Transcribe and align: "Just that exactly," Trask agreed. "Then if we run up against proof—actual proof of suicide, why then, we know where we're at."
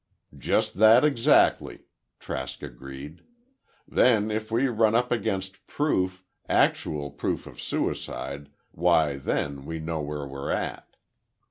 "Just 0.35 0.77
that 0.77 1.05
exactly," 1.05 1.83
Trask 2.19 2.63
agreed. 2.63 3.21
"Then 3.87 4.31
if 4.31 4.51
we 4.51 4.67
run 4.67 4.95
up 4.95 5.11
against 5.11 5.67
proof—actual 5.67 7.11
proof 7.11 7.45
of 7.45 7.61
suicide, 7.61 8.49
why 8.71 9.17
then, 9.17 9.63
we 9.63 9.77
know 9.79 10.01
where 10.01 10.25
we're 10.25 10.49
at." 10.49 10.95